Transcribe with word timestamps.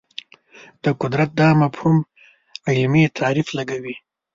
د 0.83 0.85
قدرت 1.01 1.29
دا 1.39 1.49
مفهوم 1.61 1.97
علمي 2.71 3.03
تعریف 3.19 3.47
لګوي 3.57 3.95